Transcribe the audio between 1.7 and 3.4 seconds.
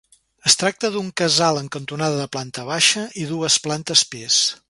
cantonada de planta baixa i